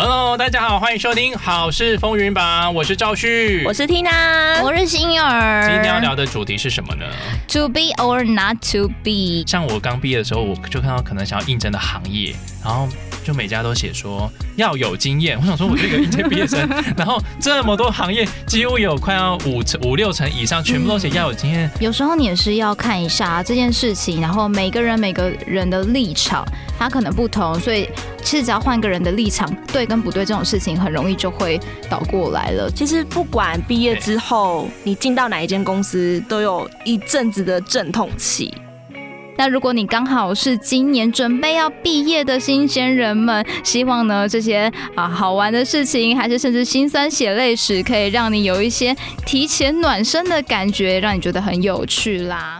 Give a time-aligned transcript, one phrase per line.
[0.00, 5.68] Hello，大家好，欢迎收听《好事风云榜》，我是赵旭，我是 Tina，我是星儿。
[5.68, 7.04] 今天要聊的主题是什么呢
[7.48, 9.44] ？To be or not to be。
[9.44, 12.32] 像我刚毕业的时候，我就看到可能想要应征的行业，
[12.64, 12.88] 然后。
[13.28, 16.66] 就每家都写说要有经验，我想说，我这个应届毕业生，
[16.96, 21.70] 然后这么多行业，几乎有快要五成五六成以上，全部都写要有经验。
[21.78, 26.42] 有时候你也是要看一下这件事情，然后每个人每个人的立场，
[26.78, 27.86] 他可能不同，所以
[28.24, 31.60] 其实只要换个人的立场，对跟不对这种事情，很容易就会
[31.90, 32.70] 倒过来了。
[32.74, 38.54] 其实不管毕业之后你进到哪一间公司，都有一阵子的阵痛期。
[39.38, 52.58] 那如果你刚好是今年准备要毕业的新鲜人们，希望呢这些啊好玩的事情，还是甚至心酸血泪史，可以让你有一些提前暖身的感觉，让你觉得很有趣啦。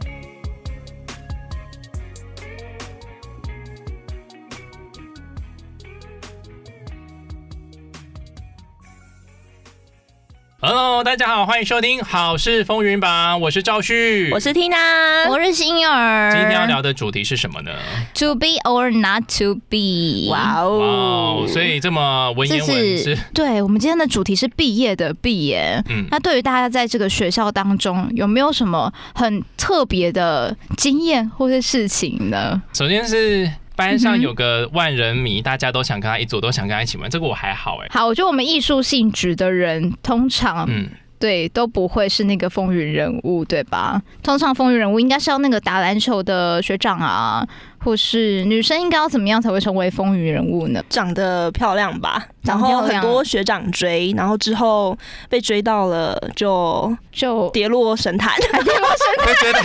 [10.61, 16.33] Hello，大家好，欢迎收听《好事风云榜》，我是赵旭，我是 Tina，我是星儿。
[16.33, 17.71] 今天要聊的主题是什么呢
[18.15, 20.29] ？To be or not to be。
[20.29, 23.17] 哇哦，所以这么文言文是？
[23.33, 25.81] 对，我们今天的主题是毕业的毕业。
[25.91, 32.61] 嗯，那对于大家在这个学校当中，有没有什么很特别的经验或是事情呢？
[32.75, 33.49] 首先是。
[33.79, 37.09] 班上有个万人迷，大家都想跟他一组，都想跟他一起玩。
[37.09, 37.87] 这个我还好哎。
[37.91, 40.89] 好，我觉得我们艺术性质的人，通常嗯，
[41.21, 44.03] 对，都不会是那个风云人物，对吧？
[44.21, 47.47] 通常风云人物应该是要那个打篮球的学长啊。
[47.89, 50.85] 或是女生应该要怎么样才会成为风云人物呢？
[50.91, 54.95] 长得漂亮吧，然后很多学长追，然后之后
[55.31, 59.65] 被追到了，就就跌落神坛， 跌落神坛，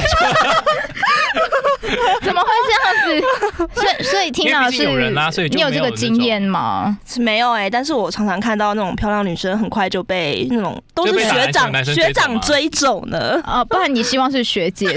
[2.23, 3.75] 怎么会这样子？
[3.75, 6.97] 所以所以听到是有人啦，所以你有这个经验吗？
[7.05, 13.41] 是没有哎，但是我常常看到那种漂亮女生很快就被那种都是学长学长追走呢。
[13.43, 14.87] 啊，不然你希望是学姐？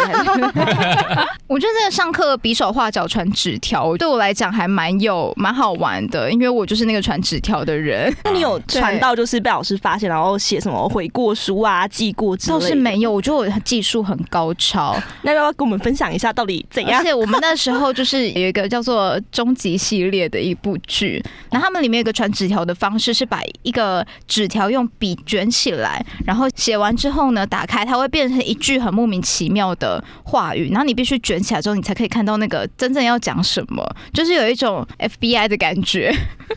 [1.48, 3.04] 我觉得这个上课比手画脚。
[3.16, 8.14] 传纸条对我来讲还蛮有蛮好玩的，因为我就是那个传纸条的人。
[8.24, 12.52] 那你有传到就是被老师发现，然后写什么悔过书啊、记过之类？
[12.52, 14.94] 倒是没有，我觉得我技术很高超。
[15.22, 17.00] 那要不要跟我们分享一下到底怎样？
[17.00, 32.95] 而且我们那时候就是有一个叫做《终极》系列的一部剧，那他们里面有个传纸条的方式是把一个纸条用笔卷起来，然后写完之后呢，打开它会变成一句很莫名其妙的话语，然后你必须卷起来之后，你才可以看到那个真。
[33.04, 33.84] 要讲什么？
[34.12, 36.14] 就是有一种 FBI 的感觉。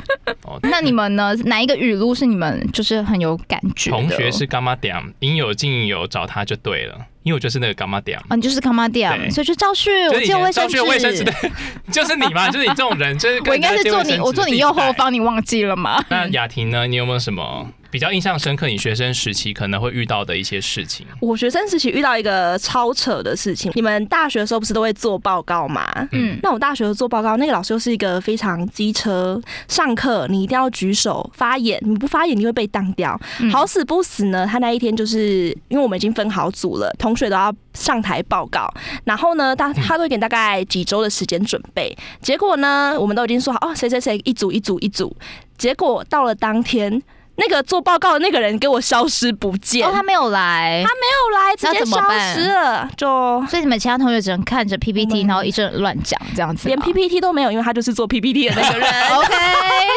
[0.64, 1.34] 那你们呢？
[1.46, 3.90] 哪一个语录是你们就是很有感觉？
[3.90, 6.96] 同学是干妈点，应有尽有，找他就对了。
[7.24, 11.24] 因为我就是那个干妈点啊，你就是干妈点，所以就赵旭，我借卫生纸，卫生纸，
[11.92, 16.04] 就是你嘛， 就是你这种人，就是我应该是坐你，我坐你右后方，你忘记了吗？
[16.10, 16.88] 那雅婷呢？
[16.88, 17.68] 你有没有什么？
[17.92, 21.08] 比较印象深刻，你学生时期可能会遇到的一些事情。
[21.20, 23.72] 我学生时期遇到一个超扯的事情。
[23.74, 25.90] 你们大学的时候不是都会做报告吗？
[26.12, 33.20] 嗯，那我大学做报告，那个老师又是一个非常机车，上课你一定要举手发言，你不发言你会被当掉。
[33.52, 38.72] 好死不死呢，他那一天就是因为我们已经分好组了，同学都要上台报告，
[39.04, 41.98] 然后呢，他他会给大概几周的时间准备。
[42.22, 45.16] 结果呢，我们都已经说好哦，谁谁谁一组一组一组。
[45.58, 47.02] 结果到了当天。
[47.40, 52.02] 那个做报告的那个人给我消失不见，哦，他没有来，他没有来，直接消
[52.34, 53.08] 失了，就
[53.48, 59.28] 所以你们其他同学只能看着 PPT，然后一阵乱讲这样子，连 PPT 都没有，因为他就是做 PPT 的那个人， OK，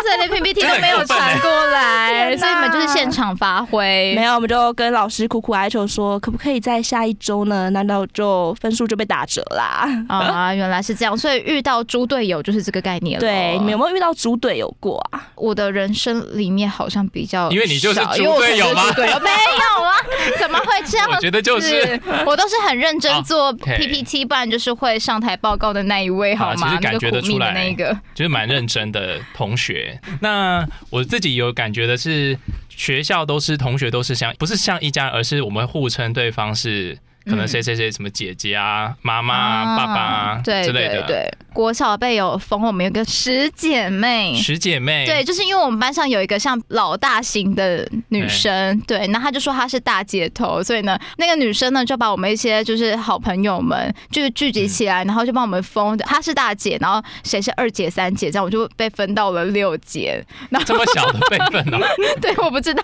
[0.02, 7.68] 所以连 PPT 都没有传过来，所以你们就是现场发挥，没有，我们就跟老师苦苦哀求说，可不可以在下一周呢？
[7.70, 9.88] 难道就分数就被打折啦？
[10.08, 13.20] 啊，原来是这样，所以遇到猪队友就是这个概念了。
[13.20, 15.28] 对，你们有没有遇到猪队友过啊？
[15.34, 17.26] 我的人生里面好像比。
[17.50, 18.92] 因为你就是猪队友吗？
[18.96, 19.94] 没有啊，
[20.38, 21.08] 怎么会这样？
[21.10, 26.68] 我觉得就是， 我都是很认真做 PPT，不然就是会上台报告的那一位，好吗？
[26.68, 30.00] 其实感觉得出来，那个就是蛮认真的同学。
[30.20, 36.98] 那我自己有感觉的是，学校都是同学，都是像不是像一家，而是我们互称对方是。
[37.24, 41.02] 可能谁谁谁什么姐姐啊、妈妈啊、爸爸啊之类的。
[41.06, 44.34] 对，国小辈有封我们有个十姐妹。
[44.34, 45.06] 十姐妹。
[45.06, 60.20] 对，就是因为我们班上有一个像老大型的女生，对，那她就说她是大姐头，所以呢，那个女生呢就把我们一些就是好朋友们就是聚集起来，然后就帮我们封，她是大姐，然后谁是二姐、三姐，这样我就被分到了六姐。
[60.50, 61.78] 那这么小的辈分呢？
[62.20, 62.82] 对，我不知道，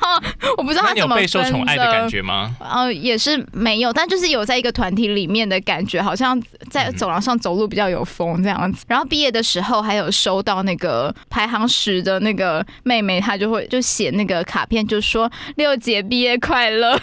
[0.57, 2.55] 我不知道她怎么备受宠爱的感觉吗？
[2.61, 4.28] 呃，也是没有，但就是。
[4.31, 6.41] 有在一个团体里面的感觉，好像
[6.71, 8.85] 在走廊上走路比较有风这样样子。
[8.89, 16.93] 然后毕业的时候还有收到那个排行十的那个妹妹，她就会就写那个卡片，就说六姐毕业快乐。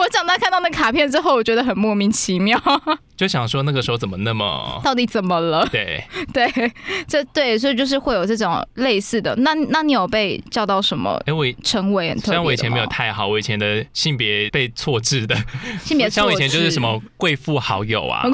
[0.00, 2.60] 我长大看到那卡片之后，我觉得很莫名其妙。
[3.16, 5.66] 就想说那个时候怎么那么到底怎么了？
[5.72, 6.72] 对 对，
[7.08, 9.34] 这对，所以就是会有这种类似的。
[9.36, 11.20] 那那你有被叫到什么？
[11.26, 15.36] 哎，我成为虽然我以前没有太好，我以前的性别被错置的，
[15.82, 18.24] 性别 像我以前就是什么贵妇好友啊，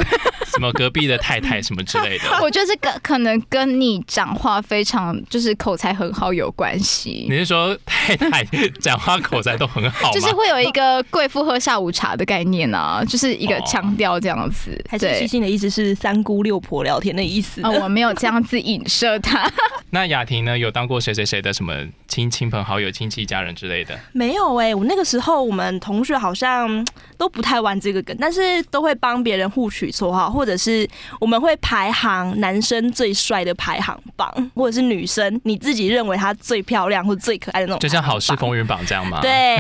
[0.55, 2.25] 什么隔壁的太太什么之类的。
[2.43, 7.27] 我觉得这个可能跟你讲话非常就是口才很好有关系。
[7.29, 8.45] 你是说太太
[8.81, 10.11] 讲话口才都很好？
[10.13, 14.83] 就是会有一个贵妇喝下午茶的概念啊，就是一个腔调这样子。
[14.89, 19.51] 还是细心的意思是三姑六婆聊天的意思啊，我没有这样子影射他。
[19.91, 20.59] 那雅婷呢？
[20.59, 21.75] 有当过谁谁谁的什么
[22.09, 23.99] 亲亲朋好友、亲戚家人之类的？
[24.13, 26.85] 没有哎，我那个时候我们同学好像
[27.17, 30.89] 都不太玩这个梗，但是都会帮别人互取绰号，或者是
[31.21, 39.21] 我们会排行男生最帅的排行榜，或者是女生你自己认为她最漂亮或最可爱的那种，就像好事风云榜这样吗？
[39.21, 39.59] 对，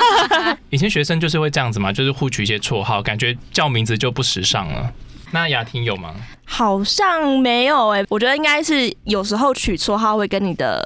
[0.70, 4.92] 以前学生就是会这样子嘛，就是互取一些绰号，感觉叫名字就不时尚了。
[5.32, 6.14] 那雅婷有吗？
[6.44, 10.84] 好像没有哎，我觉得应该是有时候取绰号会跟你的。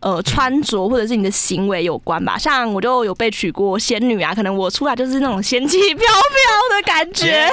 [0.00, 7.50] 呃，穿着或者是你的行为有关吧，像我就有被取过仙女啊，可能我出来就是那种仙气飘飘的感觉。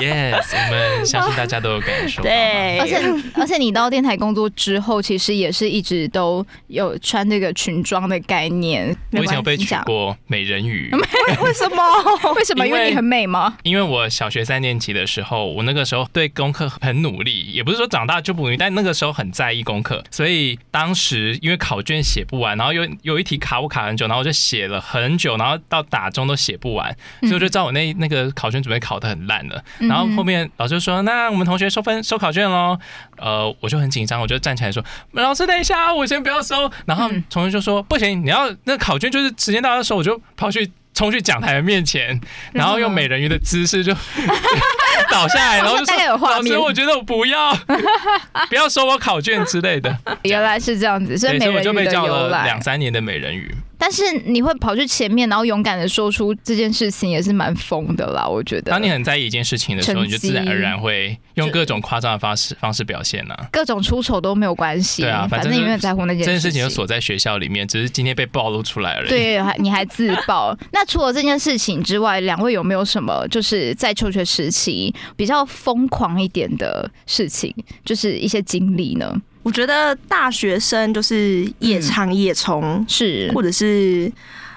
[0.00, 2.22] Yes，我们相信大家都有感受。
[2.22, 3.02] 对，而且
[3.34, 8.96] 而且你到电台工作之后，其实也是一直都有穿这个裙装的概念。
[9.10, 10.90] 我以前有被取过美人鱼，
[11.44, 11.82] 为什么？
[12.34, 12.66] 为什么？
[12.66, 13.58] 因为你很美吗？
[13.64, 21.81] 因为我小学三年级的时候，我那个时候对功课很努力，也不是说长大就不努力，但那个时候很在意功课，所以当时因为考。
[21.82, 29.62] 卷写不完，然后有有一题卡我卡很久，然后我就写了很久，然后到打钟都写不完，所以我就知道我那那个考卷准备考的很烂了。
[29.80, 32.78] 然后后面老师说：“那我们同学收分收考卷喽。”
[33.18, 42.20] 呃，我就很紧张，我就站起来说：“老师，等一下，我先不要收。”然后同学就说：“不行，你要那考卷就是时间到的时候，我就跑去。”冲去讲台的面前，
[42.52, 43.94] 然后用美人鱼的姿势就
[45.10, 45.94] 倒下来，然后就说
[46.30, 47.52] ：“老师，我觉得我不要，
[48.48, 53.54] 不要收我考卷之类的。”原来是这样子，所以美人鱼的由来，两三年的美人鱼。
[53.82, 58.24] 但是你会跑去前面，然后勇敢的说出这件事情，也是蛮疯的啦。
[58.24, 63.34] 我觉得，当你很在意一件事情的时候，你就自然而然会用各种夸张的方式方式表现呢。
[63.50, 65.02] 各种出丑都没有关系。
[65.02, 69.08] 对啊，反正你永远在乎那件这件事情就锁在学校里面，只是今天被暴露出来而已。
[69.08, 70.56] 对，还你还自爆。
[70.70, 77.52] 那除了这件事情之外，两位有没有什么就是在求学时期比较疯狂一点的事情，
[77.84, 79.12] 就是一些经历呢？
[79.42, 84.10] 我觉得大学生就是夜唱夜冲，是或者是。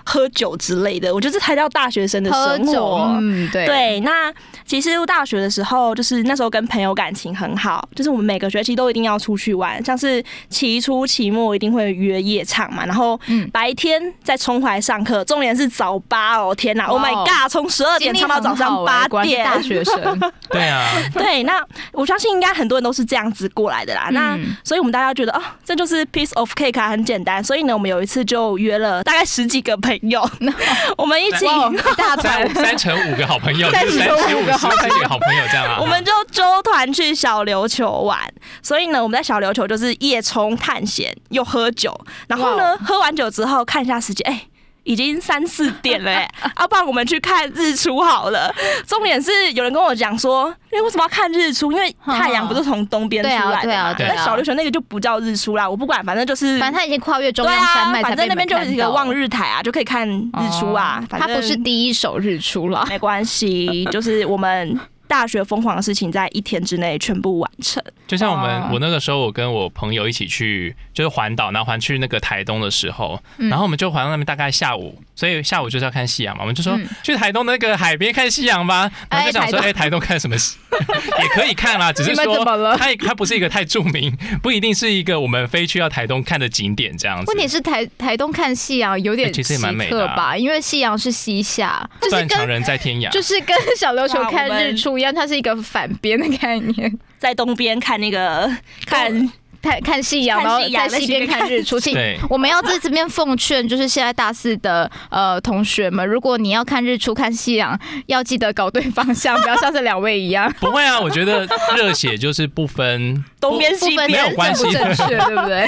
[0.06, 3.18] 喝酒之类的，我觉得这才叫大学生的生活。
[3.20, 3.66] 嗯，对。
[3.66, 4.32] 对，那
[4.66, 12.86] 其实大学的时候，就是那时候跟朋友感情很好，就是我们每个学期都一定要出去玩，像是期初、期末一定会约夜场嘛。
[12.86, 13.20] 然后
[13.52, 19.44] 白天再冲回来上课，重点是早八哦，天哪，Oh my god，从十二点唱到早上八点。
[19.46, 20.20] 大学生，
[20.50, 21.44] 对啊，对。
[21.44, 24.10] 那我相信应该很多人都是这样子过来的啦。
[24.12, 27.44] 那所以我们大家觉得哦，这就是 piece of cake 啊，很简单。
[27.44, 30.16] 所以呢，我们有一次就约了大概十几个朋友。
[30.16, 30.30] 有，
[30.98, 31.46] 我们一起
[31.98, 35.78] 大团三乘五个好朋友， 三乘五个好朋友，好朋友这样啊。
[35.80, 38.20] 我们就周团去小琉球玩，
[38.62, 41.94] 所以呢，我们在小琉球就是夜冲探险又喝酒，
[42.28, 44.42] 然后呢，喝完酒之后看一下时间，哎。
[44.86, 46.30] 已经三四点了，哎，
[46.62, 48.54] 要不然我们去看日出好了。
[48.88, 51.72] 重点是有人跟我讲说，因为为什么要看日出？
[51.72, 53.96] 因为太阳不是从东边出来的嘛。
[54.00, 61.04] 那小琉球那个就不叫日出啦，我不管，反正就是，反正它已经跨越中央山脉，反正那边就是一个望日台啊，就可以看日出啊。
[61.10, 64.80] 它不是第一首日出了， 没关系，就是我们。
[65.08, 80.36] 大学疯狂的事情在一天之内全部完成，就像我们我那个时候，我跟我朋友一起去，就是环岛，然后环去那个台东的时候，然后我们就环到那边，大概下午，所以下午就是要看夕阳嘛，我们就说去台东那个海边看夕阳吧，然后就想说，哎，台东看什么？
[81.22, 82.44] 也可以看啦， 只是说
[82.78, 87.32] 它它不是一个太著名，不一定是一个我们非去要台东看的景点这样子。
[87.32, 98.48] 问题是台台东看夕阳有点其实也蛮美的吧，因为夕阳是西下，断肠人在天涯， 就是跟小琉球看日出一样，它是一个反边的概念，在东边看那个
[98.86, 99.32] 看。
[99.66, 101.80] 看看夕阳，然后在西边看日出。
[101.80, 110.52] 对，我们要在这边奉劝，就是现在大四的呃同学们，如果你要看日出、看夕阳，要记得搞对方向，不要像这两位一样。
[110.62, 115.66] 不会啊，我觉得热血就是不分 东边西边没有关系，正确 对不对？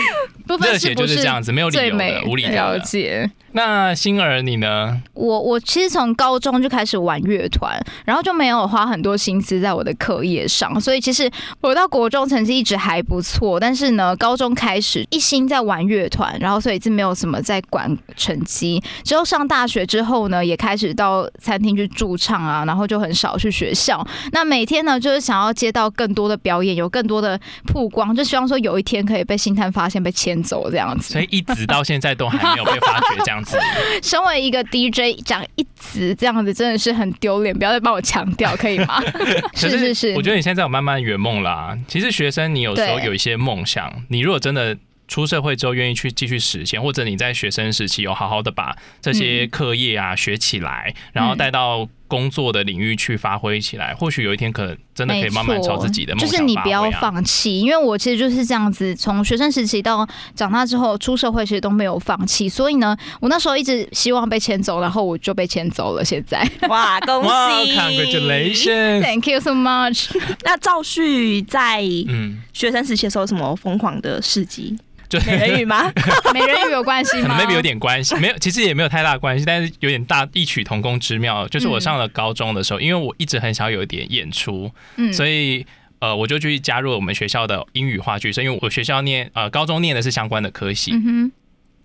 [0.60, 3.30] 热血就是这样子，没有理由的，无理由了解。
[3.54, 5.02] 那星儿你呢？
[5.14, 7.76] 我我其实从高中就开始玩乐团，
[8.06, 18.82] 然后就没有花很多心思在我的课业上，所以其实我到国中成绩一直还不错，但是呢，高中开始一心在玩乐团，然后所以是没有什么在管成绩。
[19.04, 24.06] 之后上大学之后呢，也开始到餐厅去驻唱啊，然后就很少去学校。
[24.32, 31.14] 那每天呢，就是想要接到更多的表演，有更多的曝光，就希望说有一天可以被星探发现，被牵走这样子。
[31.14, 33.58] 所以一直到现在都还没有被发掘这样子。
[34.02, 39.02] 身为一个 DJ，讲一直这样子真的是很丢脸，不要再帮我强调，可以吗？
[39.54, 41.78] 是是是，我觉得你现在有慢慢圆梦啦。
[41.88, 43.77] 其实学生，你有时候有一些梦想，
[44.10, 44.78] 你如果真的。
[45.10, 62.48] 出社会之后愿意去继续实现，或者你在学生时期有好好的把这些课业啊学起来，然后带到工作的领域去发挥起来，或许有一天可能真的可以慢慢朝自己的梦想就是你不要放弃，因为我其实就是这样子，从学生时期到长大之后出社会，其实都没有放弃。
[62.48, 66.04] 所以呢，我那时候一直希望被牵走，然后我就被牵走了。
[66.04, 67.30] 现在 哇，恭喜
[67.78, 70.10] ，Congratulations，Thank you so much。
[70.44, 74.78] 那赵旭在嗯学生时期的时候，什么疯狂的事迹？
[75.10, 75.92] 就美人鱼吗？
[76.34, 81.48] 美人鱼有关系吗？maybe 有点关系，没有，其实也没有太大关系，但是有点大异曲同工之妙。
[81.48, 85.66] 就是我上了高中的时候，因为我一直很想有一点演出，嗯，所以
[86.00, 90.94] 呃，我就去加入我们学校的英语话剧社，因为我学校念呃高中念的是相关的科系。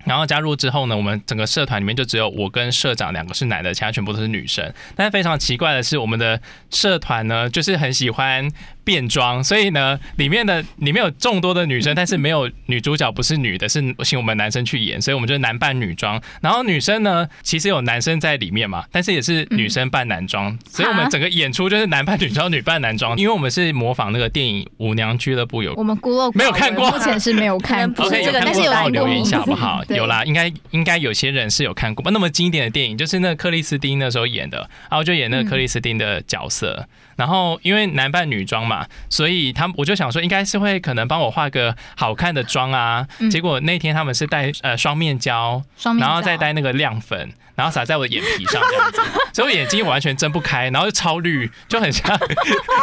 [0.05, 4.73] 然后加入之后呢，我们整个社团里面就只有我跟社长两个是男的，其他全部都是女生。
[4.97, 8.45] 但是非常奇怪的是，我们的社团呢，就是很喜欢。
[8.83, 16.21] 变装，所以呢，里面的里面有众多的女生，但是没有女主角不是女的，是请我们男生去演，所以我们就男扮女装。
[16.41, 23.17] 然后女生呢，其实有男生在里面嘛，但是也是女生扮男装，所以我们整个演出就是男扮女装，女扮男装。
[23.17, 29.83] 因为我们是模仿那个电影《舞娘俱乐部》，有我们孤陋没有看过，目前是没有看过这个， 但是有留言一下好不好？
[29.89, 34.57] 有啦，应该应该有些人是有看过吧那么经典的电影，就是那克里斯汀那时候演的，
[34.89, 36.87] 然后就演那个克里斯汀的角色。
[37.15, 43.07] 然后因为男扮女装嘛，所以他们我就想说应该是会可能帮我化个好看的妆啊。
[43.31, 45.61] 结果那天他们是带呃双面胶，
[45.99, 49.01] 然后再带那个亮粉，然后洒在我的眼皮上这样子，
[49.33, 52.17] 所以我眼睛完全睁不开，然后就超绿，就很像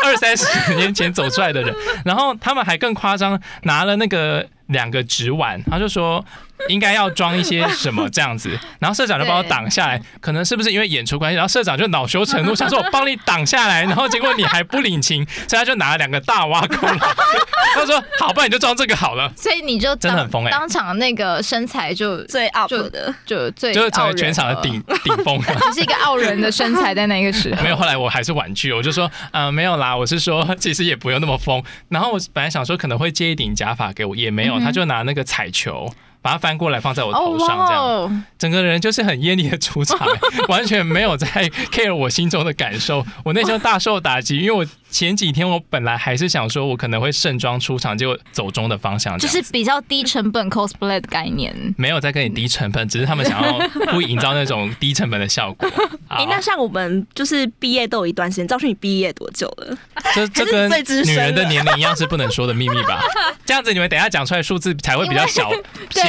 [0.05, 1.75] 二三十年前走出来的人。
[2.05, 6.25] 然后他们还更夸张，拿了那个两个纸碗，他就说。
[6.69, 16.99] 应该要装一些什么这样子，然后社长就帮我挡下来，可能是不是因为演出关系，然后社长就恼羞成怒，想说我帮你挡下来，然后结果你还不领情，所以他就拿了两个大挖空来，
[17.75, 19.33] 他说好，不然你就装这个好了。
[19.35, 27.63] 所以你就真的很疯哎，当场那个身材就最 up 的，就最就是成为全场的顶顶峰， 你是一个傲人的身材在那个时候。
[27.65, 31.63] 没有，后来我还是婉拒，我就说嗯没有啦，我是说 其实也不用那么疯。
[31.89, 35.93] 然后我本来想说可能会借一顶假发给我，也没有，他就拿那个彩球。
[36.23, 39.99] 把它翻过来放在我头上，这样整个人就是很艳丽的出场，
[40.49, 41.27] 完全没有在
[41.73, 44.67] care 我心中的感受，我那时候大受打击，因为我。
[44.91, 51.55] 前几天我本来还是想说，我可能会盛装出场，就走中的方向，就是比较低成本 cosplay 的概念。
[51.79, 53.57] 没有在跟你低成本，只是他们想要
[53.93, 55.71] 故意营造那种低成本的效果。
[56.11, 59.79] 哎，那像我们就是毕业都有一段时间，赵旭你毕业多久了？
[60.13, 60.69] 这这跟
[61.07, 63.01] 女人的年龄一样是不能说的秘密吧？
[63.47, 65.53] 这样子你们等下讲出来数字才会比较小，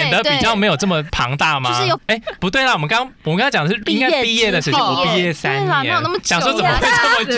[0.01, 1.70] 显得比较没有这么庞大吗？
[1.70, 6.24] 就是有哎，不对啦，我们刚我们刚才讲的是应该毕业的时候，我毕业三年，哪有那么久？
[6.25, 7.38] 想说怎么会这么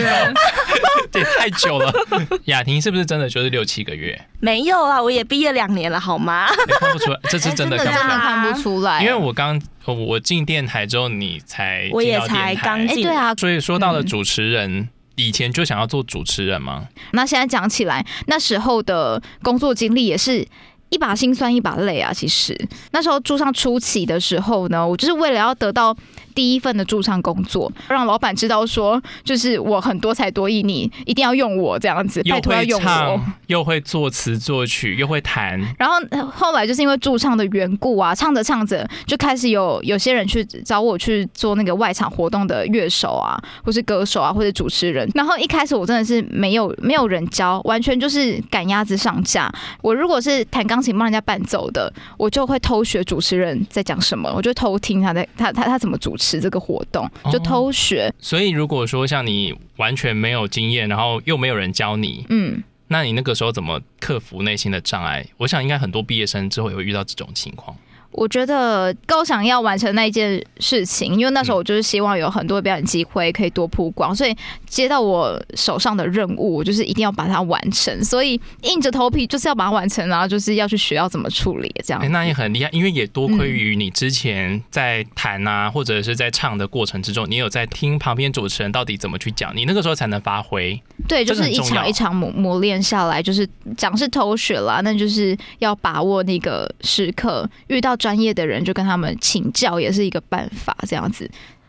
[1.18, 1.92] 也太久了，
[2.46, 4.20] 雅婷是不是真的就是六七个月？
[4.40, 6.46] 没有啊，我也毕业两年了，好吗？
[6.80, 9.00] 看不出来，这是真的，真的看不出来。
[9.00, 13.34] 因为我刚我进电台之后，你才我也才刚进，对啊。
[13.34, 16.88] 所以说到了主持人，以前就想要做主持人吗？
[17.12, 20.46] 那现在讲起来，那时候的工作经历也是。
[20.94, 22.12] 一把辛酸一把泪啊！
[22.12, 22.56] 其实
[22.92, 25.94] 那时候住上初期的时候呢，我就是为了要得到
[26.34, 33.20] 第一份的驻唱工作，让老板知道说，就是我很多才多艺，你一定要用我这样子，拜托要用我。
[33.48, 35.60] 又会作词作曲，又会弹。
[35.78, 35.96] 然后
[36.30, 45.10] 后来就是因为驻唱的缘故啊，唱着唱着就开始有有些人去找我去做那个外场活动的乐手啊，或是歌手啊，或者主持人。
[45.14, 49.52] 然后一开始我真的是没有没有人教，完全就是赶鸭子上架。
[49.82, 50.84] 我如果是弹钢。
[50.84, 58.12] 琴帮人家伴奏的，我就会偷学主持人在讲什么，我就偷听他在他他他怎么主持这个活动，就偷学。
[58.18, 62.62] 所以如果说像你完全没有经验，然后又没有人教你，嗯。
[62.88, 65.26] 那你那个时候怎么克服内心的障碍？
[65.38, 67.74] 我想应该很多毕业生之后也会遇到这种情况。
[68.14, 74.32] 我觉得高想要完成那一件事情，因为那时候我就是希望有很多表演机会可以多曝光，所以
[74.68, 82.12] 接到我手上的任务，我就是一定要把它完成，所以硬着头皮就是要把它完成，然后就是要去学要怎么处理这样。
[82.12, 90.80] 那也很厉害，因为也多亏于你之前在弹啊或者是在唱的过程之中，你有在听旁边主持人到底怎么去讲，你那个时候才能发挥。
[91.08, 97.96] 对，就是一场一场磨磨练下来，就是讲是偷学啦，那就是要把握那个时刻遇到。
[98.04, 100.76] 专业的人就跟他们请教，也是一个办法。
[100.86, 101.26] 这样子，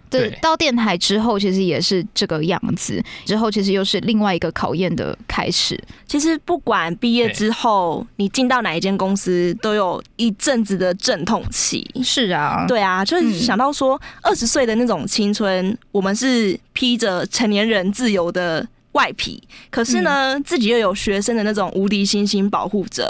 [0.09, 3.01] 对，到电台之后，其实也是这个样子。
[3.23, 5.81] 之后，其实又是另外一个考验的开始。
[6.05, 11.89] 其实，不管毕业之后你进到哪一间公司，都有一阵子的阵痛期。
[12.03, 23.09] 是啊，对啊，就是想到说，二十岁的那种青春，我们是披着成年人自由的外皮，可是呢，自己又有学生的那种无敌星星保护着。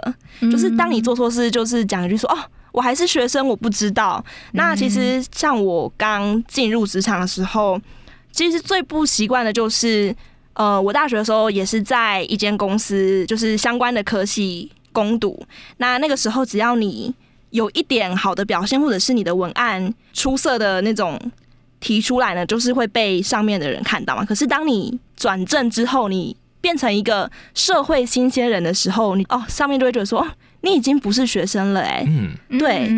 [0.52, 2.38] 就是当你做错事，就是讲一句说哦。
[2.76, 4.22] 我还是学生，我不知道。
[4.52, 7.80] 那其实像我刚进入职场的时候，
[8.34, 10.14] 其实最不习惯的就是，
[10.56, 15.42] 呃，我大学的时候也是在一间公司，就是相关的科系攻读。
[15.78, 17.16] 那那个时候，只要你
[17.52, 21.18] 有一点好的表现，或者是你的文案出色的那种
[21.80, 24.26] 提出来呢，就是会被上面的人看到嘛。
[24.26, 30.28] 可是当你转正之后，你变成一个社会新鲜人的时候，你哦，上面就会觉得说。
[30.66, 32.90] 你已经不是学生了哎，嗯，对，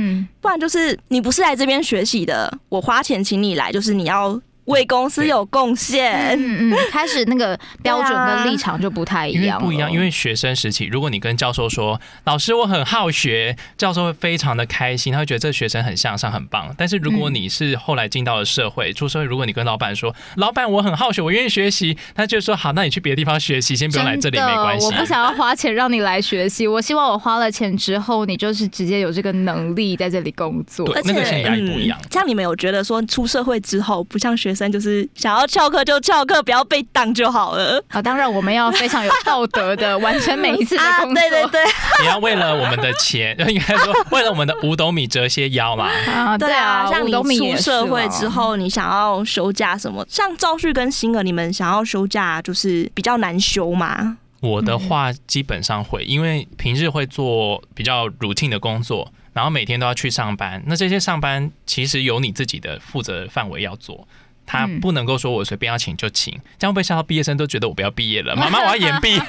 [0.41, 4.41] 不然就是你不是来这边学习的，我花钱请你来，就是你要。
[4.67, 9.91] 为公司有贡献，嗯嗯，开始那个标准跟立场就不太一样，不一样。
[9.91, 16.73] 因为学生时期，如果你跟教授说老师我很好学，教授会非常的开心，他会觉得这个学生很向上很棒。
[16.77, 24.85] 但是如果你是后来进到了社会，出社会，如果你跟老板说老板我很好学，我愿意学习，他就说好，那你去别的地方学习，先不用来这里没关系。
[24.85, 30.85] 我不想要花钱让你来学习，我希望我花了钱之后，你就是直接有这个能力在这里工作。
[30.85, 31.97] 对，那个性压力不一样。
[32.11, 37.79] 像你们有觉得说出社会之后不像学生，就是想要翘课就翘课，不要被挡就好了。
[37.89, 41.13] 啊，当然我们要非常有道德的 完成每一次的工作。
[41.13, 41.61] 对对对，
[42.01, 45.89] 你要为了我们的钱， 应该说为了我们的五斗米折些腰嘛。
[46.07, 50.03] 啊，对啊，像你出社会之后，你想要休假什么？
[50.09, 54.17] 像赵旭跟星儿，你们想要休假就是比较难休嘛？
[54.41, 59.11] 我的话基本上会，因为平日会做比较 routine 的工作。
[59.33, 64.07] 然后每天都要去上班，那这些上班其实有你自己的负责范围要做，
[64.47, 69.19] 他不能够说我随便要请就请，这样被吓到毕业生都觉得我不要毕业了，妈妈 我要延毕。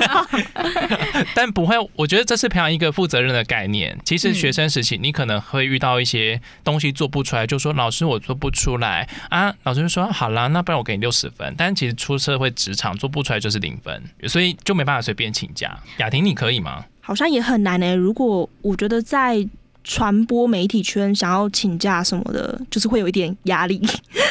[1.35, 3.99] 但不会，我觉得这是培养一个负责任的概念。
[4.05, 11.53] 其实学生时期你可能会遇到一些东西做不出来，就说老师我做不出来啊，老师就说好啦，那不然我给你六十分。
[11.59, 15.77] 但其实出社会职场做不出来就是零分，所以就没办法随便请假。
[15.99, 16.85] 雅婷你可以吗？
[17.01, 17.95] 好像也很难诶。
[17.95, 19.37] 如果我觉得在
[19.85, 23.81] 传播媒体圈想要请假什么的，就是会有一点压力。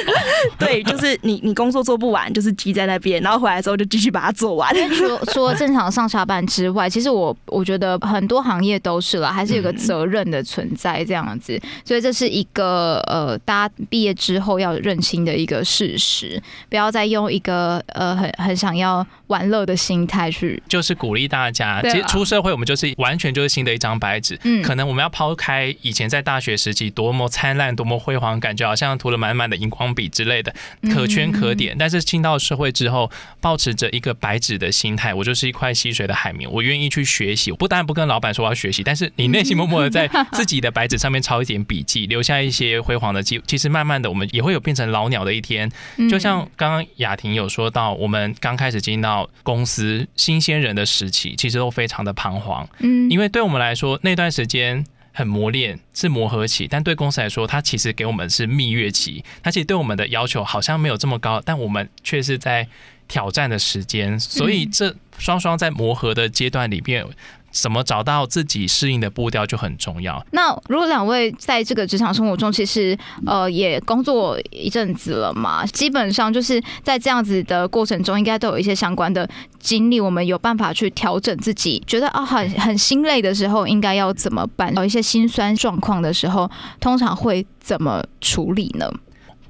[0.60, 4.72] 对，就是你你工作做不完，就是积在那边，然后回来之后就继续把它做完。
[4.92, 11.60] 除除了正常上下班之外，其实我我觉得很多行业都是了，还是有个责任的存在这样子。
[11.84, 20.62] 所以这是一个呃，大家毕业之后要认清的一个事实，不要再用一个呃很很想要玩乐的心态去。
[20.68, 24.40] 就是鼓励大家，其实出社会我们就是完全就是新的一张白纸。
[24.44, 25.74] 嗯，可能我们要抛开。
[25.82, 30.54] 以前在大学时期多么灿烂、多么辉煌，感觉好像涂了满满的荧光笔之类的，
[30.94, 31.76] 可圈可点。
[31.78, 37.52] 但是进到社会之后，保持着一个白纸的心态，我就是一块吸水的海绵，我愿意去学习。
[37.52, 43.40] 我不但不跟老板说我要学习，但是你内心默默的在自己的白纸上面抄一点笔记， 留下一些辉煌的记。
[43.46, 45.72] 其实慢慢的，我们也会有变成老鸟的一天。
[46.10, 52.68] 就像刚刚雅婷有说到，我们刚开始进到公司新鲜人的时期，其实都非常的彷徨。
[52.80, 54.86] 嗯，因为对我们来说，那段时间。
[55.18, 59.26] 很磨练是磨合期，但对公司来说，它其实给我们是蜜月期。
[59.42, 62.68] 它其实对我们的要求好像没有这么高，但我们却是在
[63.08, 67.04] 挑战的时间，所以这双双在磨合的阶段里边。
[67.52, 70.24] 怎么找到自己适应的步调就很重要。
[70.32, 79.28] 那如果两位在这个职场生活中，其实呃也工作一阵子了嘛，基本上就是在这样子的过程中，应该都有一些相关的
[79.60, 80.00] 经历。
[80.00, 84.76] 我们有办法去调整自己，觉得啊很很心累的时候，应该要怎么办？
[84.76, 88.88] 有一些心酸状况的时候，通常会怎么处理呢？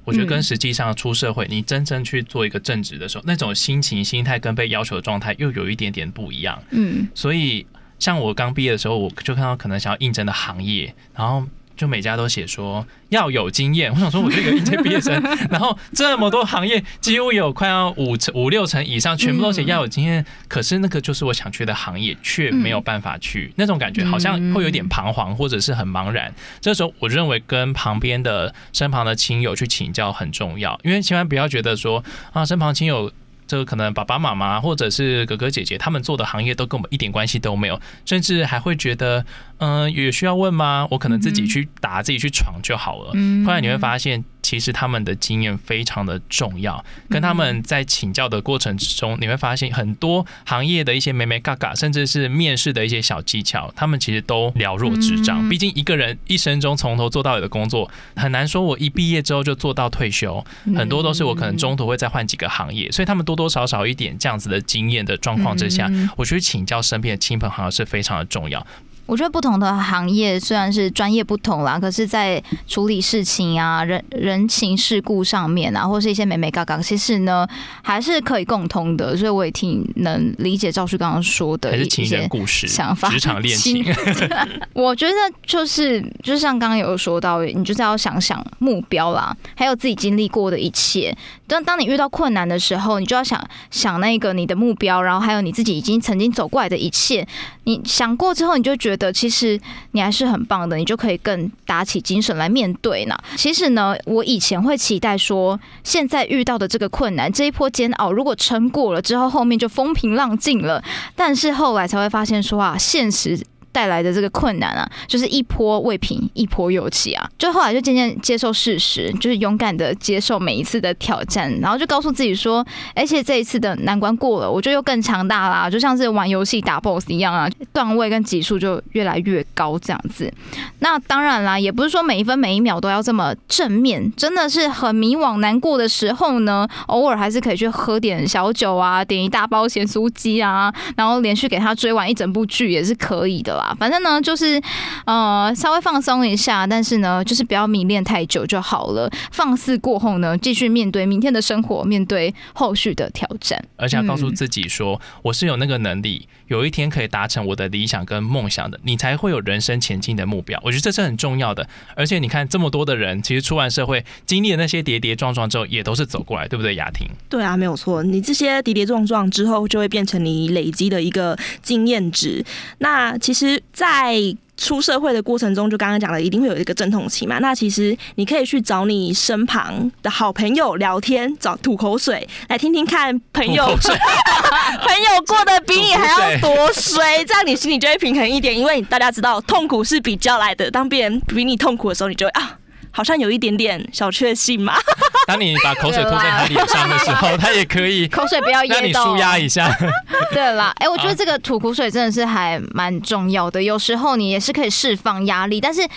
[0.05, 6.61] 我觉得跟实际上出社会，你真正去做一个正职的时候，那种心情、心态跟被要求的状态又有一点点不一样。
[6.69, 7.65] 嗯，所以。
[7.99, 11.43] 像我刚毕业的时候，我就看到可能想要应征的行业，然后
[11.75, 13.91] 就每家都写说要有经验。
[13.93, 15.13] 我想说，我这个应届毕业生，
[15.49, 20.25] 然后这么多行业，几乎有快要五成五六成以上，全部都写要有经验。
[20.47, 26.33] 可是那个就是我想去的行业，却没有办法去，那种感觉好像会有点彷徨，或者是很茫然。
[26.59, 33.11] 这时候，我认为跟旁边的身旁的亲友去请教很重要，因为千万不要觉得说啊，身旁亲友。
[33.47, 39.25] 这个可能爸爸妈妈或者是哥哥姐姐他们做的行业都跟我们一点关系都没有，甚至还会觉得，
[39.57, 40.87] 嗯，有需要问吗？
[40.91, 43.11] 我可能自己去打，自己去闯就好了。
[43.13, 44.23] 嗯后来你会发现。
[44.47, 55.49] 其实他们的经验非常的重要，跟他们在请教的过程之中，你会发现很多行业的一些美美嘎嘎，甚至是面试的一些小技巧，他们其实都了若指掌。
[55.49, 60.41] 毕竟一个人一生中从头做到尾的工作，很难说我一毕业之后就做到退休，
[60.77, 68.65] 很多都是我可能中途会再换几个行业，所以他们多多少少一点这样子的经验的状况之下，我觉得请教身边的亲朋好友是非常的重要。
[69.07, 77.47] 我觉得不同的行业虽然是专业不同啦，可是，在处理事情啊、人人情世故上面啊，或是一些美美嘎嘎，其实呢，
[77.81, 79.15] 还是可以共通的。
[79.15, 83.83] 所以我也挺能理解赵旭刚刚说的一些故事、想法、职场恋情。
[84.73, 85.13] 我觉得
[85.45, 91.15] 就是，就像刚刚有说到，你就是要想想目标啦，还有自己经历过的一切。
[91.47, 97.25] 当当你遇到困难的时候，你就要想想那个你的目标，然后还有你自己已经曾经走过来的一切。
[97.63, 99.59] 你想过之后，你就觉得其实
[99.91, 103.17] 你还是很棒的，你就可以更打起精神来面对呢。
[103.35, 110.83] 其实呢，我以前会期待说，现在遇到的这个困难，这一波煎熬，如果撑过了之后，后面就风平浪静了。
[111.15, 113.39] 但是后来才会发现说啊，现实。
[113.77, 130.33] 带来的这个困难啊，就是一波未平一波又起啊，就后来就渐渐接受事实，就是勇敢的接受每一次的挑战，然后就告诉自己说，而且这一次的难关过了，我就又更强大啦，就像是玩游戏打 BOSS 一样啊，段位跟级数就越来越高这样子。
[130.79, 143.66] 那当然啦，也不是说每一分每一秒都要这么正面，真的是很迷惘难过的时候呢，偶尔还是可以去喝点小酒啊，点一大包咸酥鸡啊，然后连续给他追完一整部剧也是可以的啦。
[143.79, 144.61] 反正呢，就是
[145.05, 149.09] 呃，稍微放松一下，但是呢，就是不要迷恋太久就好了。
[149.31, 153.63] 放肆过后呢，继续面对明天的生活，面对后续的挑战。
[153.75, 160.59] 而且要告诉自己说，我是有那个能力，有一天可以达成我的理想跟梦想的，你才会有人生前进的目标。
[160.63, 161.67] 我觉得这是很重要的。
[161.95, 166.75] 而且你看，这么多的人，其实出完社会，经历了那些跌跌撞撞之后，也都是走过来，对不对？
[166.75, 168.03] 雅婷，对啊，没有错。
[168.03, 172.43] 你这些跌跌撞撞之后，就会变成你累积的一个经验值。
[172.79, 173.46] 那其实。
[173.71, 174.15] 在
[174.57, 177.37] 出社会的过程中，就刚刚讲的，一定会有一个阵痛期嘛。
[177.37, 188.57] 那其实你可以去找你身旁的好朋友聊天，找吐口水来听听看，朋友 朋友过得比你还要多衰，这样你心里就会平衡一点。
[188.57, 190.71] 因为大家知道，痛苦是比较来的。
[190.71, 192.57] 当别人比你痛苦的时候，你就会啊。
[192.97, 194.73] 好像有一点点小确幸嘛。
[195.27, 199.69] 当你把口水吐在他脸上的时候，他也可以口水不要让你舒压一下。
[200.33, 203.61] 对啦，哎，我觉得这个吐口水真的是还蛮重要的。
[203.61, 205.87] 有时候你也是可以释放压力，但是。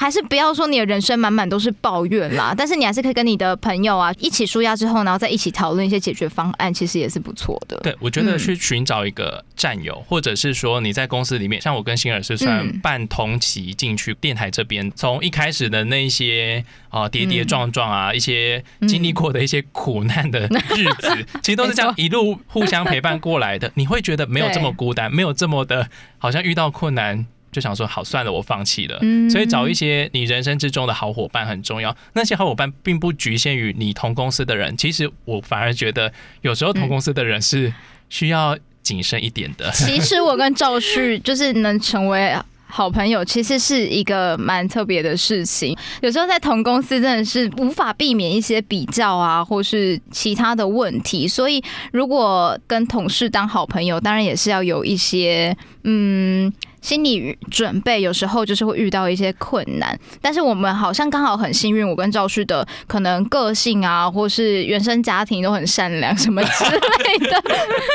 [0.00, 7.78] 还是不要说你的人生满满都是抱怨啦， 但是你还是可以跟你的朋友啊一起舒压之后，然后再一起讨论一些解决方案，其实也是不错的。
[7.82, 20.40] 对，我觉得去寻找一个战友，或者是说你在公司里面，像我跟欣儿是算半同期进去电台这边，从一开始的那些啊跌跌撞撞啊，一些经历过的一些苦难的
[20.74, 23.70] 日子， 其实都是这样一路互相陪伴过来的。
[23.74, 27.26] 你会觉得没有这么孤单，没有这么的，好像遇到困难。
[27.52, 29.00] 就想说好算了，我放弃了。
[29.28, 31.96] 所以找一些你人生之中的好伙伴很重要。
[32.12, 37.72] 那些好伙伴并不局限于你同公司的人，其实我反而觉得有时候同公司的人是
[38.08, 39.70] 需要谨慎一点的。
[39.72, 42.36] 其实我跟赵旭 就是能成为
[42.68, 45.76] 好朋友，其实是一个蛮特别的事情。
[46.02, 51.26] 有时候在同公司真的是无法避免一些比较啊，或是其他的问题。
[51.26, 51.60] 所以
[51.90, 56.52] 如果跟同事当好朋友，当然也是要有一些嗯。
[56.80, 67.42] 心理准备有时候就是会遇到一些困难，但是我们好像刚好很幸运，我跟赵旭的可能个性啊，或是原生家庭都很善良什么之类的，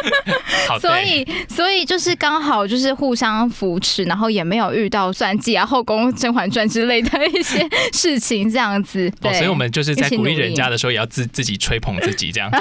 [0.80, 9.12] 所以所以就是刚好就是互相扶持，然后也没有遇到算计啊、后宫甄嬛传之类的一些事情这样子。
[9.22, 12.52] 对，所以我们就是在鼓励人家的时候，也要自自己吹捧自己这样。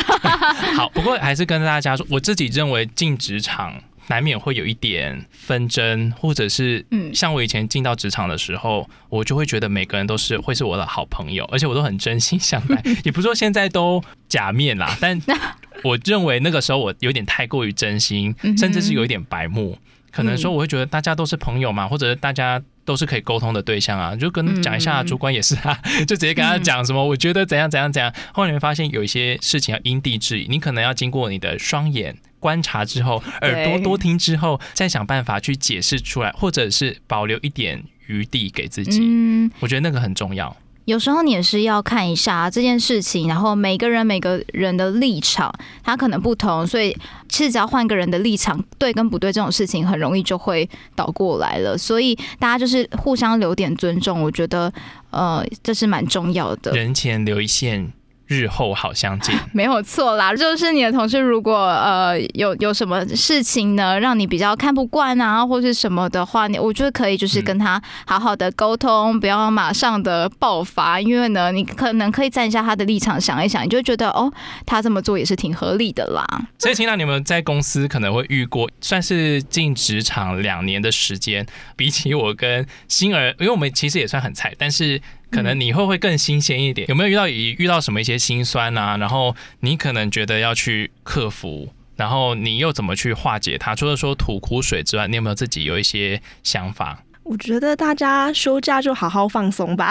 [0.77, 3.75] 好，不过还是跟大家说，我自己认为进职场。
[4.09, 15.21] 难免会有一点纷争，或者是，嗯，像我以前进到职场的时候，我就会觉得每个人都是会是我的好朋友，而且我都很真心相待， 也不是说现在都假面啦，但
[15.83, 19.79] 我认为那个时候我有点太过于真心，甚至是有一点白目，
[20.11, 28.13] 可能说我会觉得大家都是朋友嘛，或者大家都是可以沟通的对象啊，就跟讲一下，主管也是啊， 就直接跟他讲什么，我觉得怎样怎样怎样。
[28.33, 39.01] 后来你会发现有一些事情要因地制宜，你可能要经过你的双眼观察之后， 耳朵多听之后，再想办法去解释出来，或者是保留一点余地给自己。
[39.01, 40.55] 嗯，我觉得那个很重要。
[40.85, 45.51] 有时候你也是要看一下这件事情，然后每个人每个人的立场，
[45.83, 46.95] 他可能不同，所以
[47.31, 51.79] 其实只要换个人的立场，对跟不对这种事情，很容易就会倒过来了。
[51.79, 54.71] 所以大家就是互相留点尊重，我觉得
[55.09, 56.73] 呃这是蛮重要的。
[56.73, 57.91] 人前留一线。
[58.27, 60.35] 日后好相见， 没有错啦。
[60.35, 74.33] 就是你的同事，如果呃有有什么事情呢，让你比较看不惯啊，或是什么的话，你我觉得可以就是跟他好好的沟通，不要马上的爆发，因为呢，你可能可以站一下他的立场想一想，你就觉得哦，
[74.65, 76.25] 他这么做也是挺合理的啦。
[76.59, 85.01] 所以，听到你们在公司可能会遇过，算是进职场两年的时间，比起我跟星儿，因为我们其实也算很菜，但是。
[85.35, 88.97] 可能你会会更新鲜一点，有没有遇到遇到什么一些心酸啊？
[88.97, 93.75] 然后你可能觉得要去克服，然后你又怎么去化解它？
[93.75, 97.01] 除了说吐苦水之外，你有没有自己有一些想法？
[97.25, 99.91] 我觉得大家休假就好好放松吧。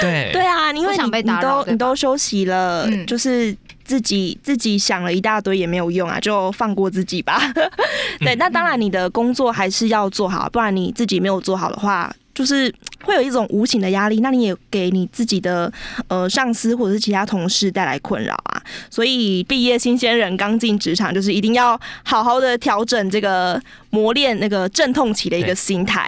[0.00, 7.52] 对 对啊，因为你你都你都休息了，就是自己自己想了一大堆也没有用啊，就放过自己吧。
[8.20, 12.14] 对，那当然你的工作还是要做好，不然你自己没有做好的话。
[12.32, 12.72] 就是
[13.08, 15.72] 会有一种无形的压力，那你也给你自己的
[16.08, 18.62] 呃上司或者是其他同事带来困扰啊。
[18.90, 26.06] 所以毕业新鲜人刚进职场，就是一定要好好的调整这个磨练那个阵痛期的一个心态。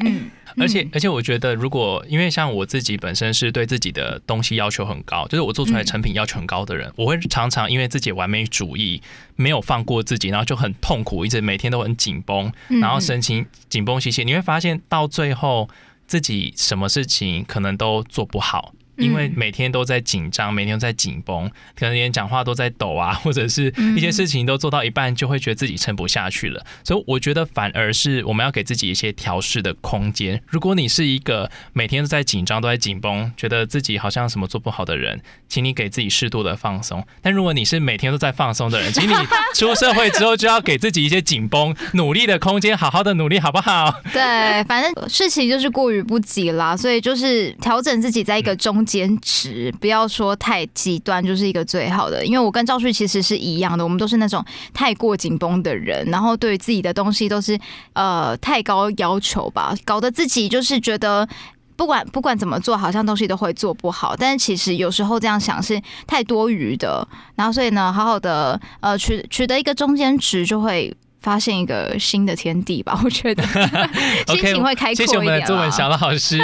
[0.57, 9.01] 而且而且，我觉得如果因为像我自己本身是对自己的东西要求很高，就是我做出来成品要求很高的人，我会常常因为自己完美主义
[9.37, 14.25] 没有放过自己，然后就很痛苦，一直每天都很紧绷，然后神情紧绷兮兮。
[14.25, 15.67] 你会发现到最后。
[16.11, 18.75] 自己什么事情可能都做不好。
[19.01, 26.65] 因为每天都在紧张，每天都在紧绷，可能连讲话都在抖啊， 或者是一些事情都做到一半，就会觉得自己撑不下去了。
[26.83, 30.43] 所以我觉得反而是我们要给自己一些调试的空间。
[30.49, 37.07] 如果你是一个每天都在紧张、都在紧绷，觉得自己好像什么做不好的人，请你给自己适度的放松。
[37.23, 39.13] 但如果你是每天都在放松的人，请你
[39.55, 43.95] 出社会之后就要给自己一些紧绷、努力的空间，好好的努力，好不好？
[44.13, 48.81] 对，反正事情就是过于不及啦，所以就是调整自己在一个中。
[48.91, 52.27] 坚持不要说太极端，就是一个最好的。
[52.27, 57.57] 因为我跟赵旭其实是一样的，我们都是那种太过紧绷的人，然后对自己的东西都是
[57.93, 61.29] 呃太高要求吧，搞得自己就是觉得
[61.77, 64.17] 不管不管怎么做，好像东西都会做不好。
[64.17, 67.07] 但是其实有时候这样想是太多余的。
[67.37, 70.93] 然后所以呢，好好的呃取取得一个中间值，就会。
[71.21, 73.43] 发现一个新的天地吧， 我觉得
[74.29, 74.97] 心情会开阔一点。
[74.97, 76.39] 谢谢我们的作文小老师。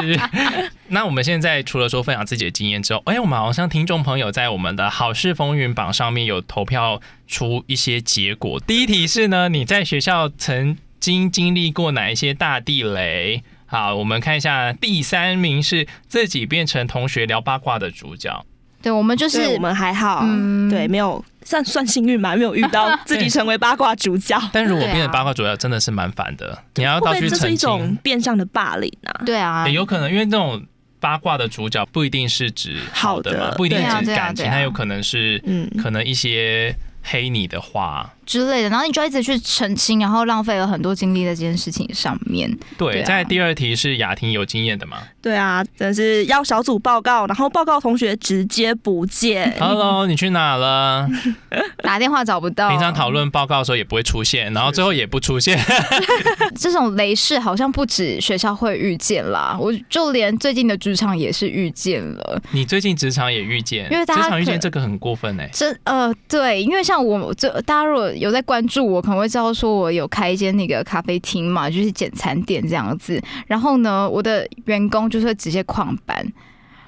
[0.89, 8.61] 那我们现在除了说分享自己的经验之后，哎，我们好像听众朋友在我们的好事风云榜上面有投票出一些结果。
[8.61, 13.43] 第一题是呢，你在学校曾经经历过哪一些大地雷？
[13.67, 18.47] 好，我们看一下，第三名是自己变成同学聊八卦的主角。
[18.87, 20.25] 对，我们就是我们还好，
[20.71, 24.41] 对，没有算算幸运嘛，没有遇到 自己成为八卦主角。
[24.53, 26.57] 但如果变成八卦主角，真的是蛮烦的。
[26.77, 29.23] 你要到去澄清，这是一种变相的霸凌啊。
[29.27, 30.65] 对啊，有可能因为这种
[31.01, 36.73] 八卦的主角不一定是指好的嘛，不一定指感情，它有可能是嗯，可能一些
[37.03, 38.09] 黑你的话。
[38.27, 42.53] 之类的，然后你就一直去澄清，然后浪费了很多精力在这件事情上面。
[42.77, 44.99] 对，在第二题是雅婷有经验的吗？
[45.23, 49.55] 对啊，真是要小组报告，然后报告同学直接不见。
[49.59, 51.09] Hello，你去哪了？
[51.83, 52.69] 打电话找不到。
[52.71, 55.59] 平常讨论报告的时候也不会出现，然后最后也不出现。
[56.59, 62.43] 这种雷事好像不止学校会遇见啦，我就连最近的职场也是遇见了。
[62.51, 63.89] 你最近职场也遇见？
[63.93, 65.49] 因为职场遇见这个很过分哎。
[65.53, 68.13] 这呃对，因为像我这大家如果。
[68.17, 73.23] 有在关注我，可能会知道说我有开一间那个咖啡厅嘛，就是简餐店这样子。
[73.47, 76.27] 然后呢，我的员工就是会直接旷班。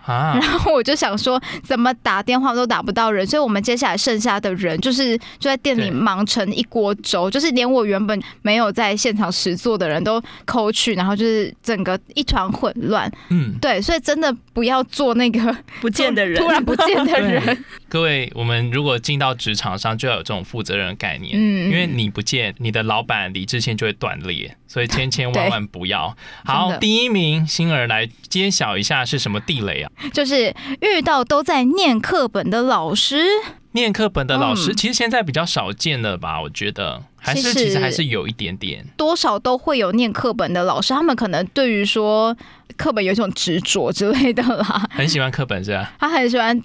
[0.41, 13.11] 然后我就想说，怎么打电话都打不到人，所以我们接下来剩下的人就是就在店里忙成一锅粥，就是连我原本没有在现场实做的人都抠去，然后就是整个一团混乱。
[13.31, 17.65] 嗯，对，所以真的不要做那个不见的人， 突然不见的人。
[17.89, 26.15] 各位，我们如果进到职场上，就要有这种负责任的概念，嗯，因为你不见，你的老板李志谦就会断裂，所以千千万万不要。
[26.45, 29.91] 好，第一名星儿来揭晓一下是什么地雷啊？
[30.13, 33.25] 就是遇到都在念课本的老师。
[33.73, 36.41] 念课本的老师，嗯其实现在比较少见了吧？
[36.41, 38.85] 我觉得还是其实其实还是有一点点。
[38.97, 42.37] 多少都会有念课本的老师，他们可能对于说
[42.77, 45.93] 课本有一种执着之类的啦，很喜欢课本是吧？
[45.99, 46.63] 他很喜欢。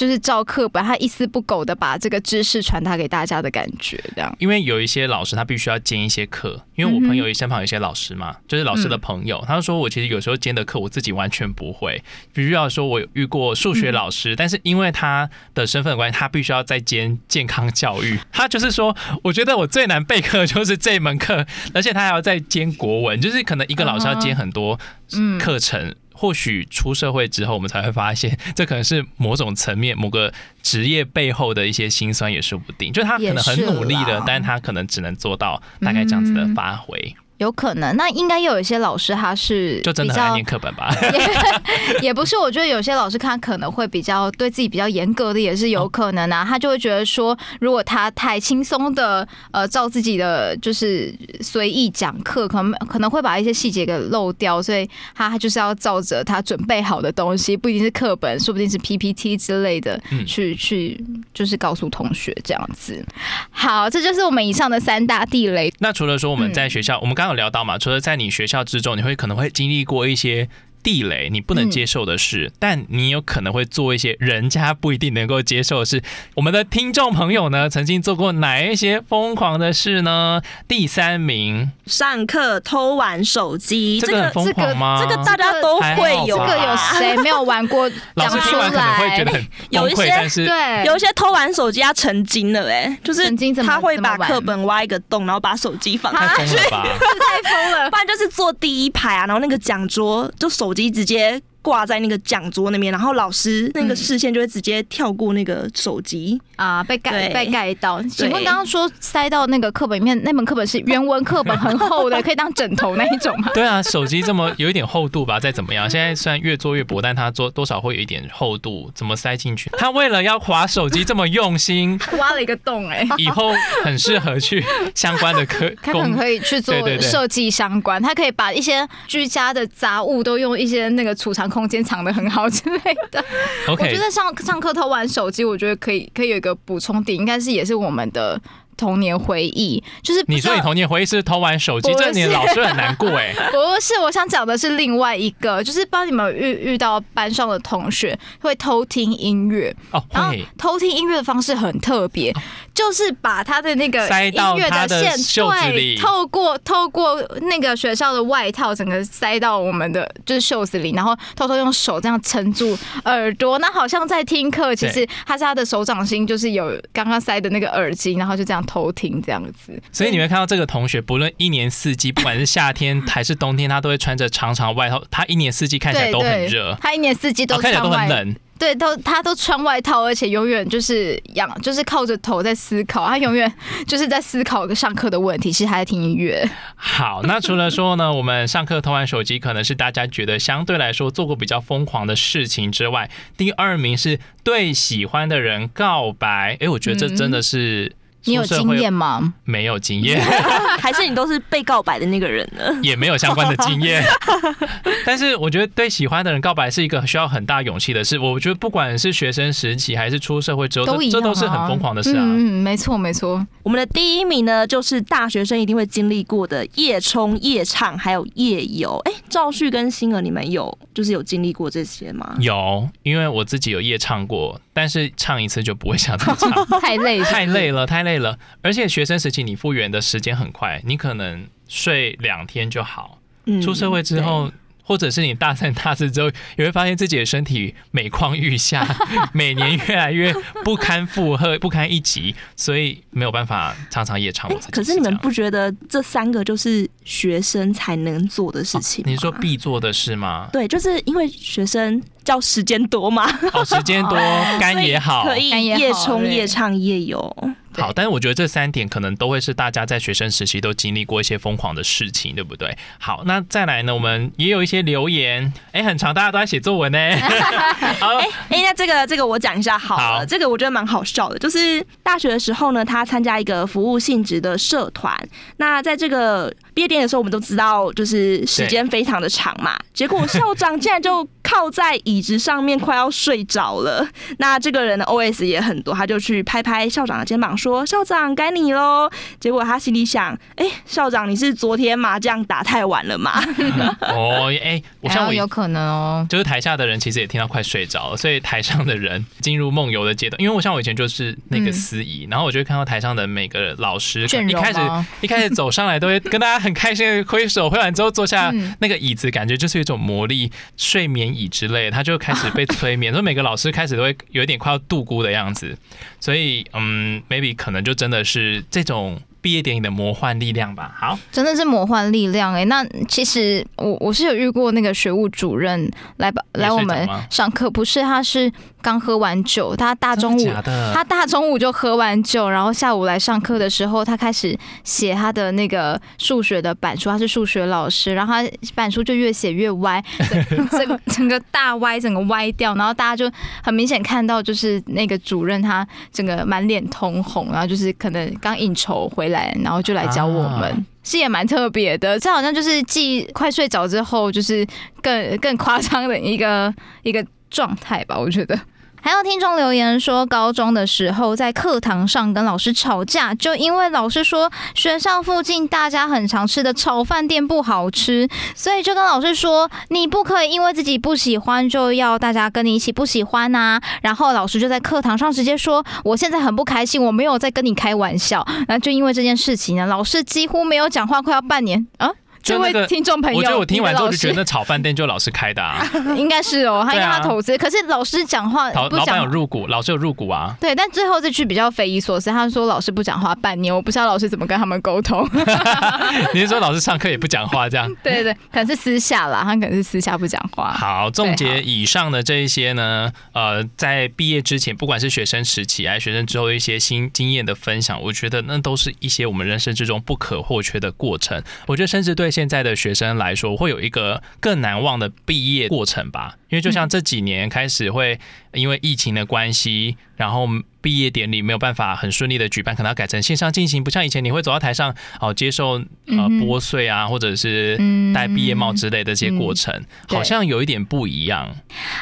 [0.00, 4.34] 就是照课本，他一丝不苟的把这个知识传达给大家的感觉，这样。
[4.38, 24.80] 因为有一些老师他必须要兼一些课，因为我朋友身旁有一些老师嘛，就是老师的朋友，他就说我其实有时候兼的课我自己完全不会，必须要说我有遇过数学老师，但是因为他的身份的关系，他必须要再兼健康教育， 他就是说，我觉得我最难备课就是这门课，而且他还要再兼国文，就是可能一个老师要兼很多
[25.12, 25.38] 嗯。
[25.38, 25.94] 课程。
[26.20, 30.30] 或许出社会之后，我们才会发现， 这可能是某种层面、某个
[30.62, 32.92] 职业背后的一些辛酸，也说不定。
[32.92, 40.94] 就是他可能很努力的但是他可能只能做到大概这样子的发挥，有可能，那应该有一些老师他是就真的比较很爱念课本吧？
[42.02, 46.44] 也 也不是，我觉得有些老师他可能会比较对自己比较严格的，也是有可能啊。
[46.48, 63.02] 他就会觉得说，如果他太轻松的呃照自己的就是随意讲课，可能可能会把一些细节给漏掉，所以他他就是要照着他准备好的东西，不一定是课本，说不定是 PPT 之类的，嗯去去就是告诉同学这样子。
[63.50, 65.72] 好，这就是我们以上的三大地雷。
[65.78, 70.48] 那除了说我们在学校，我们刚聊到嘛，除了在你学校之中，你会可能会经历过一些。
[70.82, 76.02] 地雷，你不能接受的事，但你有可能会做一些人家不一定能够接受的事。
[76.34, 80.42] 我们的听众朋友呢，曾经做过哪一些疯狂的事呢？
[80.66, 84.98] 第三名，上课偷玩手机，这个这个很疯狂吗？
[85.00, 87.90] 这个大家都会有个有谁没有玩过？
[88.14, 89.40] 老师出听完可能会觉得
[89.70, 93.30] 有一些崩溃，但是对，有一些偷玩手机他成精了哎、就是
[93.62, 96.86] 他会把课本挖一个洞，然后把手机放太进去，疯了吧？
[96.88, 97.96] 太疯了不。
[97.96, 106.40] 然就是坐第一排啊，然后那个讲桌就手机直接挂在那个讲桌那边，然后老师那个视线就会直接跳过那个手机。
[106.56, 108.02] 啊，被盖被盖到。
[108.02, 113.50] 请问刚刚说塞到那个课本里面，那本课本是原文课本，很厚的， 可以当枕头那一种吗？
[113.54, 119.70] 对啊，手机这么有一点厚度吧，再怎么样，现在虽然越做越薄，但它做多少会有一点厚度，怎么塞进去？
[119.78, 124.62] 他为了要划手机这么用心， 挖了一个洞哎、以后很适合去
[124.94, 126.10] 相关的课 他可能。
[126.20, 132.78] 可以去做设计相关，他可以把一些居家的杂物都用一些那个储藏空间藏的很好之类
[133.10, 133.22] 的。
[133.68, 138.40] 我觉得上上课偷玩手机，我觉得可以可以有一个补充点，应该是也是我们的
[138.80, 143.34] 童年回忆，就是你说你童年回忆是偷玩手机，这你的老师很难过哎。
[143.52, 152.32] 不是，我想讲的是另外一个，就是帮你们遇遇到班上的同学会偷听音乐，哦，然后偷听音乐的方式很特别，
[152.74, 155.96] 就是把他的那个塞音乐的线袖子里。
[155.96, 169.82] 对，透过透过那个学校的外套，整个塞到我们的就是袖子里，然后偷偷用手这样撑住耳朵，那好像在听课，其实他是他的手掌心就是有刚刚塞的那个耳机，然后就这样偷听这样子。
[169.90, 175.02] 所以你会看到这个同学，不论一年四季，不管是夏天还是冬天，他都会穿着长长外套。
[175.10, 178.36] 他一年四季看起来都很热，他一年四季都哦看起来都很冷。
[178.60, 183.50] 对，都他都穿外套，而且永远就是仰，就是靠着头在思考，他永远
[183.86, 186.46] 就是在思考上课的问题，其实他在听音乐。
[186.76, 196.58] 好，那除了说呢，我们上课偷玩手机可能是大家觉得相对来说做过比较疯狂的事情之外，第二名是对喜欢的人告白。
[196.60, 197.90] 哎，我觉得这真的是
[198.24, 199.32] 你有经验吗？
[199.44, 200.20] 没有经验，
[200.80, 202.64] 还是你都是被告白的那个人呢？
[202.82, 204.04] 也没有相关的经验。
[205.04, 208.18] 但是我觉得对喜欢的人告白是一个需要很大勇气的事。
[208.18, 212.22] 我觉得不管是学生时期还是出社会之后，都一这这都是很疯狂的事啊。
[212.22, 213.46] 嗯，嗯没错没错。
[213.62, 218.96] 我们的第一名呢，就是大学生一定会经历过的夜冲、夜唱，还有夜游。
[219.04, 222.36] 哎，赵旭跟星儿，你们有就是有经历过这些吗？
[222.40, 226.50] 有，因为我自己有夜唱过，但是唱一次就不会想再唱。
[226.80, 228.38] 太累，太累了，太累了。
[228.62, 233.18] 而且学生时期你复原的时间很快，你可能睡两天就好。
[233.44, 234.50] 嗯出社会之后，
[234.90, 238.84] 或者是你大三大四之后，你会发现自己的身体每况愈下，
[239.32, 244.50] 每年越来越不堪负荷、不堪一击，所以没有办法常常夜唱。
[244.72, 250.48] 可是你们不觉得这三个就是学生才能做的事情吗、你说必做的事吗？
[250.52, 254.18] 对，就是因为学生叫时间多嘛，哦，时间多，
[254.58, 257.54] 肝也好，可以夜冲、夜唱、夜游。
[257.80, 262.76] 好，但是我觉得这三点可能都会是大家在学生时期都经历过一些疯狂的事情，对不对？
[262.98, 266.98] 好，那再来呢，我们也有一些留言，哎，很长，大家都在写作文呢。
[267.98, 275.16] 好，哎哎，那这个这个我讲一下好了，这个我觉得蛮好笑的，就是大学的时候呢，他参加一个服务性质的社团，
[275.56, 284.06] 那在这个毕业典礼的时候，我们都知道就是时间非常的长嘛， 结果校长竟然就靠在椅子上面快要睡着了，
[284.38, 293.42] 那这个人的 O S 也很多，他就去拍拍校长的肩膀说：“校长该你喽。”结果他心里想：“哎，校长你是昨天麻将打太晚了吗？”
[294.00, 300.40] 哦，哎，我像我有可能哦，就是台下的人其实也听到快睡着了，所以台上的人进入梦游的阶段。
[300.40, 304.78] 因为我像我以前就是那个司仪，然后我就看到台上的每个老师一开始
[305.20, 315.76] 一开始走上来都会跟大家很开心的挥手，挥完之后坐下那个椅子，感觉就是一种魔力睡眠椅之类，他就开始被催眠， 所以每个老师开始都会有一点快要度孤的样子。
[316.20, 319.20] 所以嗯，maybe 可能就真的是这种。
[319.42, 322.62] 毕业典礼的魔幻力量吧，好，真的是魔幻力量哎。
[322.66, 328.52] 那其实我我是有遇过那个学务主任来吧来我们上课，不是他是。
[328.82, 330.48] 刚喝完酒，他大中午
[330.92, 340.02] 他大中午就喝完酒，然后下午来上课的时候，他开始写他的那个数学的板书，他是数学老师，然后他板书就越写越歪，
[340.70, 343.30] 整个整个大歪，整个歪掉，然后大家就
[343.62, 354.66] 很明显看到，就是那个主任他整个满脸通红，然后就是可能刚应酬回来，然后就来教我们，是也蛮特别的，这好像就是继快睡着之后，就是
[355.02, 356.72] 更更夸张的一个
[357.02, 358.58] 一个状态吧，我觉得。
[359.02, 373.80] 还有听众留言说，高中的时候在课堂上跟老师吵架，就因为老师说学校附近大家很常吃的炒饭店不好吃，所以就跟老师说，你不可以因为自己不喜欢就要大家跟你一起不喜欢呐。
[374.02, 378.46] 然后老师就在课堂上直接说，我现在很不开心，我没有在跟你开玩笑。
[378.68, 382.10] 那就因为这件事情呢，老师几乎没有讲话，快要半年啊。
[382.42, 385.84] 这位听众朋友，我觉得我听完之后就觉得那炒饭店就老师开的啊，
[386.16, 390.56] 应该是哦，他让他投资，可是老师讲话，老老板有入股，老师有入股啊。
[390.60, 395.28] 对，但最后这句比较匪夷所思，他说老师不讲话半年，我不知道老师怎么跟他们沟通。
[396.34, 397.92] 你是说老师上课也不讲话这样？
[398.02, 400.72] 对对，可能是私下啦，他可能是私下不讲话。
[400.72, 411.42] 好，总结以上的这一些呢，呃，在毕业之前，不管是学生时期还是学生之后一些新经验的分享，我觉得那都是一些我们人生之中不可或缺的过程。
[411.66, 413.10] 我觉得甚至对现在的学生。
[413.16, 418.18] 来说会有一个更难忘的毕业过程吧，因为就像这几年开始会
[418.52, 420.48] 因为疫情的关系，然后。
[420.82, 425.72] 毕业典礼没有办法很顺利的举办，可能要改成线上进行，不像以前你会走到台上哦，接受
[426.06, 427.78] 呃拨穗啊，或者是
[428.14, 431.54] 戴毕业帽之类的这些过程，好像有一点不一样。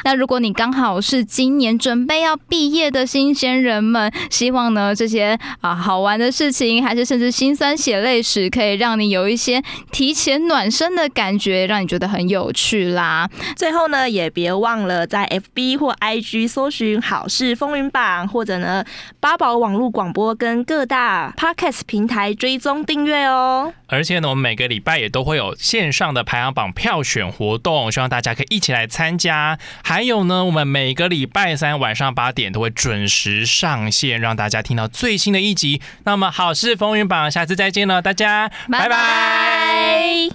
[0.05, 13.29] 那如果你刚好是今年准备要毕业的新鲜人们，希望呢这些啊好玩的事情，还是甚至心酸血泪史，可以让你有一些提前暖身的感觉，让你觉得很有趣啦。
[13.57, 18.69] 最后呢，也别忘了在 FB 或 IG 搜寻“好事风云榜”或者呢。
[18.69, 18.85] 呃，
[19.19, 23.73] 八宝网络广播跟各大 podcast 平台追踪订阅哦。
[23.87, 29.57] 而且呢，我们每个礼拜也都会有线上的排行榜票选活动，希望大家可以一起来参加。
[29.83, 35.81] 还有呢，我们每个礼拜三晚上八点都会准时上线，让大家听到最新的一集。
[36.03, 40.29] 那么，好事风云榜，下次再见了，大家拜拜。